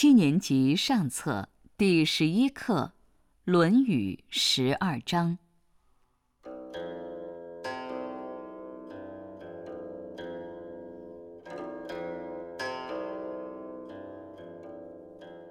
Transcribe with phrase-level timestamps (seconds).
[0.00, 2.92] 七年级上册第十一课
[3.42, 5.36] 《论语》十二章。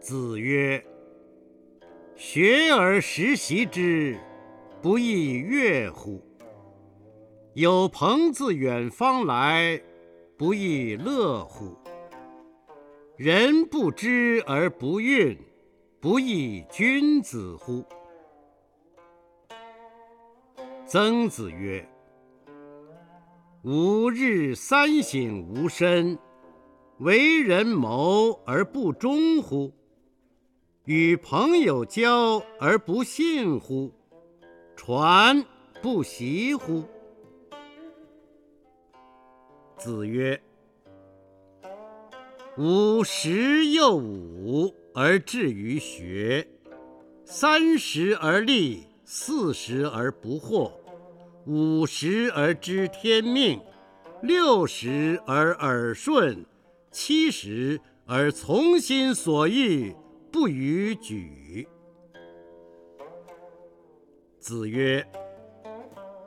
[0.00, 0.84] 子曰
[2.18, 4.18] ：“学而时习之，
[4.82, 6.20] 不亦说乎？
[7.54, 9.80] 有朋自远方来，
[10.36, 11.76] 不亦乐乎？”
[13.24, 15.38] 人不知而不愠，
[16.00, 17.84] 不亦君子乎？
[20.84, 21.88] 曾子曰
[23.62, 26.18] ：“吾日三省吾身：
[26.98, 29.72] 为人谋而不忠乎？
[30.86, 33.92] 与朋友交而不信乎？
[34.74, 35.44] 传
[35.80, 36.82] 不习乎？”
[39.78, 40.42] 子曰。
[42.58, 46.46] 吾十又五而志于学，
[47.24, 50.70] 三十而立，四十而不惑，
[51.46, 53.58] 五十而知天命，
[54.20, 56.44] 六十而耳顺，
[56.90, 59.96] 七十而从心所欲
[60.30, 61.66] 不逾矩。
[64.38, 65.02] 子曰：“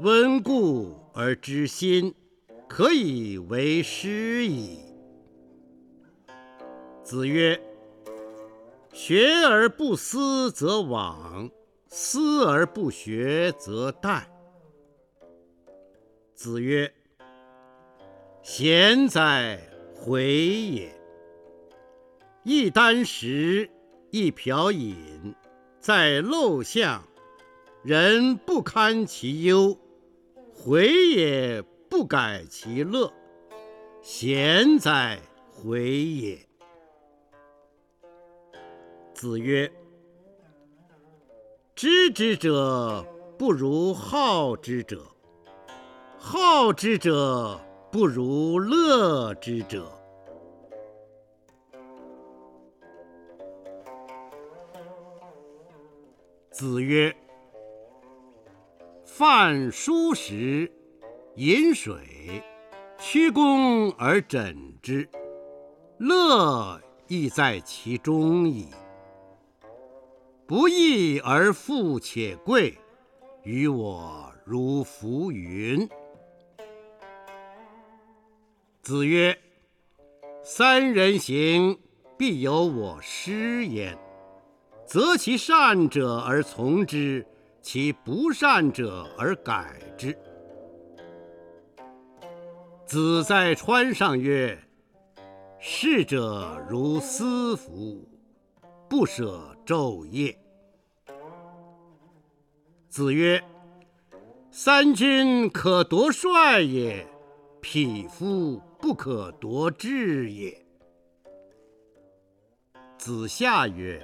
[0.00, 2.12] 温故而知新，
[2.66, 4.80] 可以为师矣。”
[7.08, 7.58] 子曰
[8.92, 11.50] ：“学而不思则罔，
[11.86, 14.24] 思而不学则殆。”
[16.36, 16.92] 子曰
[18.44, 19.58] ：“贤哉，
[19.94, 20.94] 回也！
[22.42, 23.70] 一箪食，
[24.10, 25.34] 一瓢饮，
[25.80, 27.02] 在陋巷，
[27.82, 29.74] 人不堪其忧，
[30.52, 33.10] 回也不改其乐。
[34.02, 35.18] 贤哉，
[35.50, 36.46] 回也！”
[39.18, 39.68] 子曰
[41.74, 43.04] ：“知之者
[43.36, 45.04] 不如好之者，
[46.16, 47.60] 好之者
[47.90, 49.92] 不如乐之者。”
[56.52, 57.12] 子曰
[59.04, 60.70] ：“饭疏食，
[61.34, 62.40] 饮水，
[63.00, 65.08] 曲肱而枕之，
[65.98, 68.68] 乐亦在其中矣。”
[70.48, 72.78] 不义而富且贵，
[73.42, 75.86] 于我如浮云。
[78.80, 79.38] 子曰
[80.42, 81.78] ：“三人行，
[82.16, 83.94] 必有我师焉。
[84.86, 87.26] 择其善者而从之，
[87.60, 90.16] 其不善者而改之。”
[92.86, 94.58] 子在川上曰
[95.60, 98.02] ：“逝者如斯夫。”
[98.88, 100.36] 不舍昼夜。
[102.88, 103.42] 子曰
[104.50, 107.06] ：“三军可夺帅也，
[107.60, 110.64] 匹夫不可夺志也。”
[112.96, 114.02] 子夏曰：“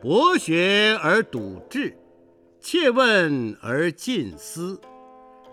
[0.00, 1.96] 博学而笃志，
[2.60, 4.80] 切问而近思，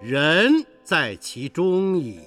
[0.01, 2.19] 仁在其中矣。”